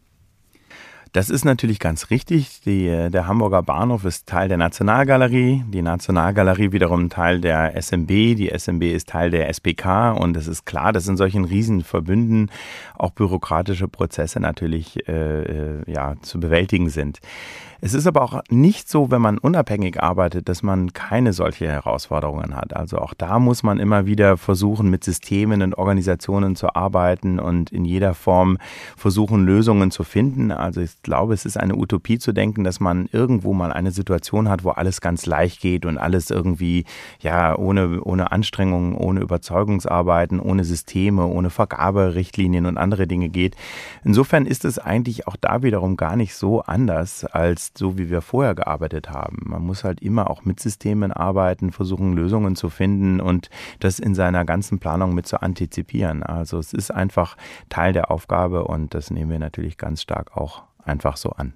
[1.18, 2.62] Das ist natürlich ganz richtig.
[2.64, 8.52] Die, der Hamburger Bahnhof ist Teil der Nationalgalerie, die Nationalgalerie wiederum Teil der SMB, die
[8.56, 12.52] SMB ist Teil der SPK und es ist klar, dass in solchen Riesenverbünden
[12.96, 17.20] auch bürokratische Prozesse natürlich äh, äh ja, zu bewältigen sind.
[17.80, 22.56] Es ist aber auch nicht so, wenn man unabhängig arbeitet, dass man keine solche Herausforderungen
[22.56, 22.76] hat.
[22.76, 27.72] Also auch da muss man immer wieder versuchen, mit Systemen und Organisationen zu arbeiten und
[27.72, 28.58] in jeder Form
[28.96, 30.52] versuchen, Lösungen zu finden.
[30.52, 34.50] Also ich glaube, es ist eine Utopie zu denken, dass man irgendwo mal eine Situation
[34.50, 36.84] hat, wo alles ganz leicht geht und alles irgendwie,
[37.22, 43.56] ja, ohne, ohne Anstrengungen, ohne Überzeugungsarbeiten, ohne Systeme, ohne Vergaberichtlinien und andere Dinge geht.
[44.04, 48.22] Insofern ist es eigentlich auch da wiederum gar nicht so anders als so, wie wir
[48.22, 49.44] vorher gearbeitet haben.
[49.46, 54.14] Man muss halt immer auch mit Systemen arbeiten, versuchen Lösungen zu finden und das in
[54.14, 56.22] seiner ganzen Planung mit zu antizipieren.
[56.22, 57.38] Also es ist einfach
[57.70, 61.54] Teil der Aufgabe und das nehmen wir natürlich ganz stark auch einfach so an.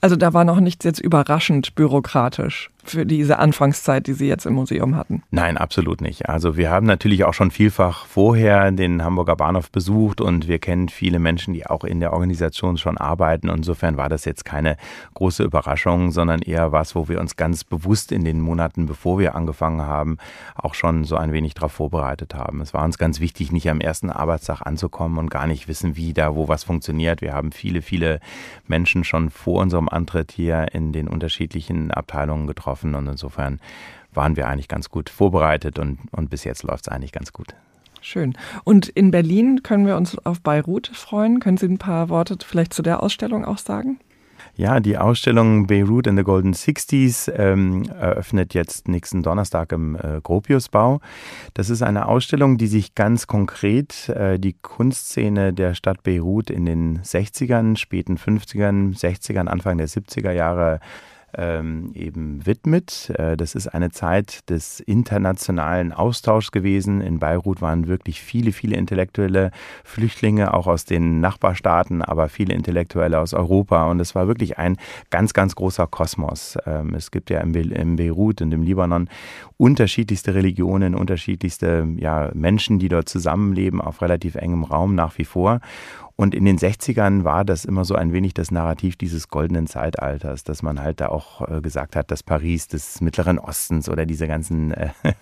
[0.00, 4.54] Also da war noch nichts jetzt überraschend bürokratisch für diese Anfangszeit, die Sie jetzt im
[4.54, 5.22] Museum hatten?
[5.30, 6.28] Nein, absolut nicht.
[6.28, 10.88] Also wir haben natürlich auch schon vielfach vorher den Hamburger Bahnhof besucht und wir kennen
[10.88, 13.48] viele Menschen, die auch in der Organisation schon arbeiten.
[13.48, 14.76] Insofern war das jetzt keine
[15.14, 19.34] große Überraschung, sondern eher was, wo wir uns ganz bewusst in den Monaten, bevor wir
[19.34, 20.18] angefangen haben,
[20.54, 22.60] auch schon so ein wenig darauf vorbereitet haben.
[22.60, 26.12] Es war uns ganz wichtig, nicht am ersten Arbeitstag anzukommen und gar nicht wissen, wie
[26.12, 27.20] da, wo was funktioniert.
[27.20, 28.20] Wir haben viele, viele
[28.66, 33.60] Menschen schon vor unserem Antritt hier in den unterschiedlichen Abteilungen getroffen und insofern
[34.12, 37.54] waren wir eigentlich ganz gut vorbereitet und, und bis jetzt läuft es eigentlich ganz gut.
[38.00, 38.36] Schön.
[38.64, 41.40] Und in Berlin können wir uns auf Beirut freuen.
[41.40, 43.98] Können Sie ein paar Worte vielleicht zu der Ausstellung auch sagen?
[44.58, 50.20] Ja, die Ausstellung Beirut in the Golden Sixties ähm, eröffnet jetzt nächsten Donnerstag im äh,
[50.20, 51.00] Gropiusbau.
[51.54, 56.66] Das ist eine Ausstellung, die sich ganz konkret äh, die Kunstszene der Stadt Beirut in
[56.66, 60.80] den 60ern, späten 50ern, 60ern, Anfang der 70er Jahre
[61.38, 63.10] ähm, eben widmet.
[63.16, 67.00] Äh, das ist eine Zeit des internationalen Austauschs gewesen.
[67.00, 69.52] In Beirut waren wirklich viele, viele intellektuelle
[69.84, 73.88] Flüchtlinge, auch aus den Nachbarstaaten, aber viele Intellektuelle aus Europa.
[73.88, 74.76] Und es war wirklich ein
[75.10, 76.58] ganz, ganz großer Kosmos.
[76.66, 79.08] Ähm, es gibt ja in, Be in Beirut und im Libanon
[79.56, 85.60] unterschiedlichste Religionen, unterschiedlichste ja, Menschen, die dort zusammenleben, auf relativ engem Raum nach wie vor.
[86.20, 90.42] Und in den 60ern war das immer so ein wenig das Narrativ dieses goldenen Zeitalters,
[90.42, 94.26] dass man halt da auch äh, gesagt hat, das Paris des Mittleren Ostens oder diese
[94.26, 94.88] ganzen äh,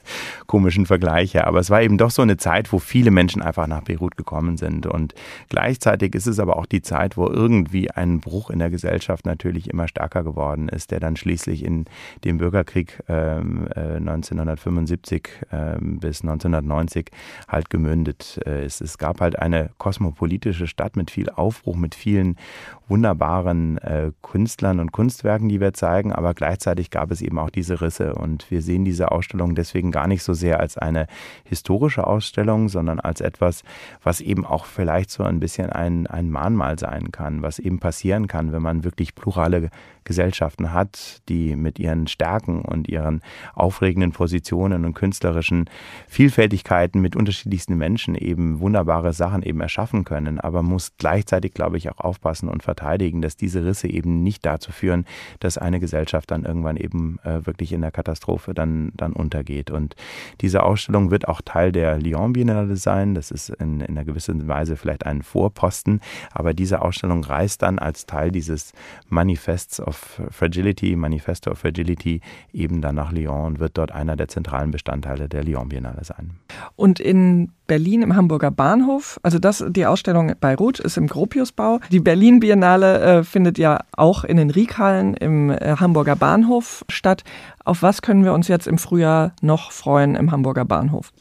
[0.46, 1.46] komischen Vergleiche.
[1.46, 4.56] Aber es war eben doch so eine Zeit, wo viele Menschen einfach nach Beirut gekommen
[4.56, 4.86] sind.
[4.86, 5.14] Und
[5.50, 9.68] gleichzeitig ist es aber auch die Zeit, wo irgendwie ein Bruch in der Gesellschaft natürlich
[9.68, 11.84] immer stärker geworden ist, der dann schließlich in
[12.24, 17.10] dem Bürgerkrieg ähm, äh, 1975 ähm, bis 1990
[17.48, 18.80] halt gemündet äh, ist.
[18.80, 22.36] Es gab halt eine kosmopolitische Stadt, Stadt mit viel Aufbruch, mit vielen
[22.88, 27.80] wunderbaren äh, Künstlern und Kunstwerken, die wir zeigen, aber gleichzeitig gab es eben auch diese
[27.80, 31.08] Risse und wir sehen diese Ausstellung deswegen gar nicht so sehr als eine
[31.44, 33.64] historische Ausstellung, sondern als etwas,
[34.04, 38.28] was eben auch vielleicht so ein bisschen ein, ein Mahnmal sein kann, was eben passieren
[38.28, 39.70] kann, wenn man wirklich plurale
[40.04, 43.20] Gesellschaften hat, die mit ihren Stärken und ihren
[43.54, 45.68] aufregenden Positionen und künstlerischen
[46.06, 50.40] Vielfältigkeiten mit unterschiedlichsten Menschen eben wunderbare Sachen eben erschaffen können.
[50.40, 54.72] Aber muss gleichzeitig, glaube ich, auch aufpassen und verteidigen, dass diese Risse eben nicht dazu
[54.72, 55.06] führen,
[55.40, 59.70] dass eine Gesellschaft dann irgendwann eben äh, wirklich in der Katastrophe dann, dann untergeht.
[59.70, 59.96] Und
[60.42, 63.14] diese Ausstellung wird auch Teil der Lyon Biennale sein.
[63.14, 67.78] Das ist in, in einer gewissen Weise vielleicht ein Vorposten, aber diese Ausstellung reist dann
[67.78, 68.74] als Teil dieses
[69.08, 72.20] Manifests of Fragility, Manifesto of Fragility,
[72.52, 76.32] eben dann nach Lyon und wird dort einer der zentralen Bestandteile der Lyon Biennale sein.
[76.74, 81.80] Und in Berlin im Hamburger Bahnhof, also das, die Ausstellung bei Ruth ist im Gropiusbau.
[81.90, 87.24] Die Berlin Biennale äh, findet ja auch in den Riekhallen im äh, Hamburger Bahnhof statt.
[87.64, 91.12] Auf was können wir uns jetzt im Frühjahr noch freuen im Hamburger Bahnhof?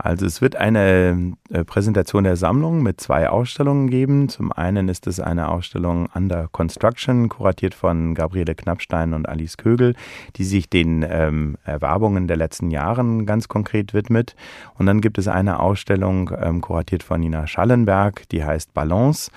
[0.00, 4.28] Also es wird eine äh, Präsentation der Sammlung mit zwei Ausstellungen geben.
[4.28, 9.96] Zum einen ist es eine Ausstellung Under Construction, kuratiert von Gabriele Knappstein und Alice Kögel,
[10.36, 14.36] die sich den ähm, Erwerbungen der letzten Jahren ganz konkret widmet.
[14.78, 19.32] Und dann gibt es eine Ausstellung, ähm, kuratiert von Nina Schallenberg, die heißt Balance.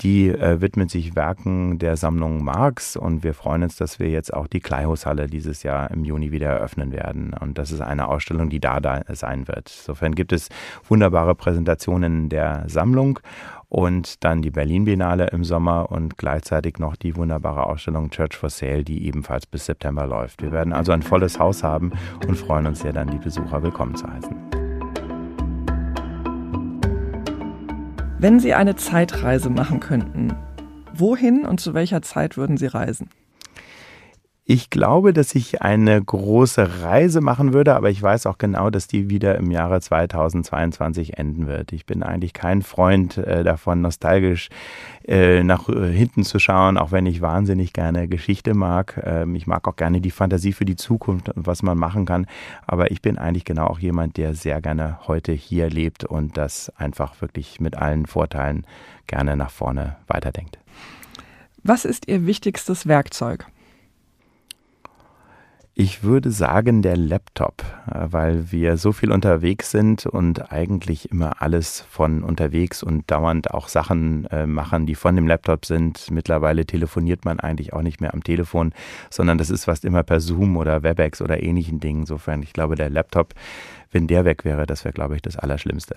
[0.00, 4.34] Die äh, widmet sich Werken der Sammlung Marx und wir freuen uns, dass wir jetzt
[4.34, 7.32] auch die Kleihushalle dieses Jahr im Juni wieder eröffnen werden.
[7.40, 9.72] Und das ist eine Ausstellung, die da, da sein wird.
[9.78, 10.48] Insofern gibt es
[10.88, 13.20] wunderbare Präsentationen der Sammlung
[13.68, 18.50] und dann die Berlin Biennale im Sommer und gleichzeitig noch die wunderbare Ausstellung Church for
[18.50, 20.42] Sale, die ebenfalls bis September läuft.
[20.42, 21.92] Wir werden also ein volles Haus haben
[22.26, 24.63] und freuen uns sehr, dann die Besucher willkommen zu heißen.
[28.18, 30.32] Wenn Sie eine Zeitreise machen könnten,
[30.94, 33.10] wohin und zu welcher Zeit würden Sie reisen?
[34.46, 38.86] Ich glaube, dass ich eine große Reise machen würde, aber ich weiß auch genau, dass
[38.86, 41.72] die wieder im Jahre 2022 enden wird.
[41.72, 44.50] Ich bin eigentlich kein Freund äh, davon, nostalgisch
[45.08, 49.00] äh, nach äh, hinten zu schauen, auch wenn ich wahnsinnig gerne Geschichte mag.
[49.02, 52.26] Ähm, ich mag auch gerne die Fantasie für die Zukunft und was man machen kann.
[52.66, 56.70] Aber ich bin eigentlich genau auch jemand, der sehr gerne heute hier lebt und das
[56.76, 58.66] einfach wirklich mit allen Vorteilen
[59.06, 60.58] gerne nach vorne weiterdenkt.
[61.62, 63.46] Was ist Ihr wichtigstes Werkzeug?
[65.76, 71.42] Ich würde sagen der Laptop, äh, weil wir so viel unterwegs sind und eigentlich immer
[71.42, 76.12] alles von unterwegs und dauernd auch Sachen äh, machen, die von dem Laptop sind.
[76.12, 78.72] Mittlerweile telefoniert man eigentlich auch nicht mehr am Telefon,
[79.10, 82.02] sondern das ist fast immer per Zoom oder Webex oder ähnlichen Dingen.
[82.02, 83.34] Insofern, ich glaube, der Laptop,
[83.90, 85.96] wenn der weg wäre, das wäre, glaube ich, das Allerschlimmste.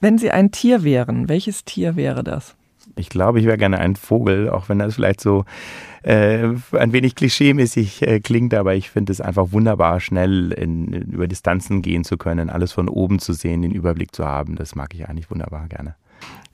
[0.00, 2.54] Wenn Sie ein Tier wären, welches Tier wäre das?
[2.94, 5.44] Ich glaube, ich wäre gerne ein Vogel, auch wenn das vielleicht so
[6.02, 11.26] äh, ein wenig klischeemäßig äh, klingt, aber ich finde es einfach wunderbar, schnell in, über
[11.26, 14.56] Distanzen gehen zu können, alles von oben zu sehen, den Überblick zu haben.
[14.56, 15.96] Das mag ich eigentlich wunderbar gerne.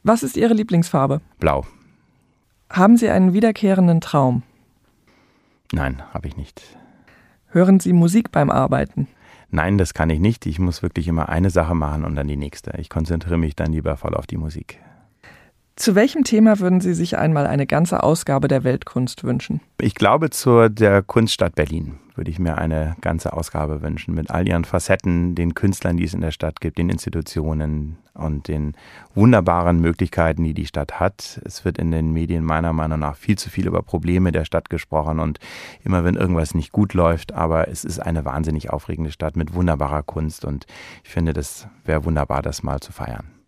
[0.02, 1.20] Was ist Ihre Lieblingsfarbe?
[1.38, 1.66] Blau.
[2.70, 4.42] Haben Sie einen wiederkehrenden Traum?
[5.72, 6.62] Nein, habe ich nicht.
[7.48, 9.06] Hören Sie Musik beim Arbeiten?
[9.50, 10.46] Nein, das kann ich nicht.
[10.46, 12.72] Ich muss wirklich immer eine Sache machen und dann die nächste.
[12.78, 14.78] Ich konzentriere mich dann lieber voll auf die Musik.
[15.74, 19.60] Zu welchem Thema würden Sie sich einmal eine ganze Ausgabe der Weltkunst wünschen?
[19.80, 24.46] Ich glaube, zur der Kunststadt Berlin würde ich mir eine ganze Ausgabe wünschen mit all
[24.46, 28.74] ihren Facetten, den Künstlern, die es in der Stadt gibt, den Institutionen und den
[29.14, 31.40] wunderbaren Möglichkeiten, die die Stadt hat.
[31.44, 34.68] Es wird in den Medien meiner Meinung nach viel zu viel über Probleme der Stadt
[34.68, 35.38] gesprochen und
[35.84, 40.02] immer wenn irgendwas nicht gut läuft, aber es ist eine wahnsinnig aufregende Stadt mit wunderbarer
[40.02, 40.66] Kunst und
[41.02, 43.41] ich finde, das wäre wunderbar, das mal zu feiern.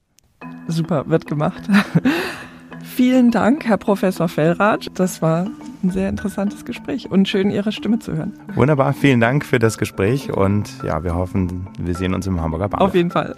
[0.68, 1.62] Super, wird gemacht.
[2.83, 4.90] Vielen Dank, Herr Professor Fellrath.
[4.94, 5.46] Das war
[5.83, 8.33] ein sehr interessantes Gespräch und schön, Ihre Stimme zu hören.
[8.54, 12.68] Wunderbar, vielen Dank für das Gespräch und ja, wir hoffen, wir sehen uns im Hamburger
[12.68, 12.88] Bahnhof.
[12.88, 13.37] Auf jeden Fall.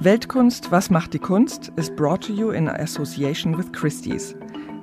[0.00, 1.72] Weltkunst, was macht die Kunst?
[1.76, 4.36] is brought to you in association with Christie's.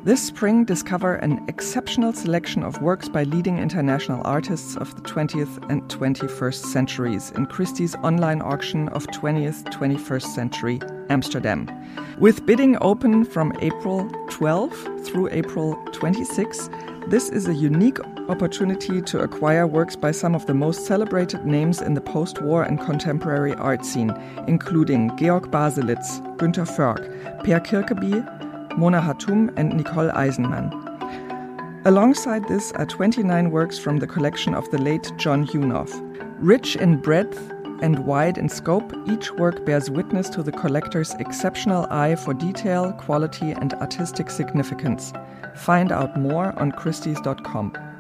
[0.05, 5.69] This spring, discover an exceptional selection of works by leading international artists of the 20th
[5.69, 11.69] and 21st centuries in Christie's online auction of 20th 21st Century Amsterdam.
[12.19, 16.69] With bidding open from April 12 through April 26,
[17.07, 21.81] this is a unique opportunity to acquire works by some of the most celebrated names
[21.81, 24.13] in the post war and contemporary art scene,
[24.49, 27.07] including Georg Baselitz, Günter Förg,
[27.45, 28.43] Per Kirkeby,
[28.77, 30.71] Mona Hatoum, and Nicole Eisenman.
[31.85, 35.91] Alongside this are 29 works from the collection of the late John Hunoff.
[36.39, 37.37] Rich in breadth
[37.81, 42.93] and wide in scope, each work bears witness to the collector's exceptional eye for detail,
[42.93, 45.11] quality, and artistic significance.
[45.55, 47.92] Find out more on Christie's.com.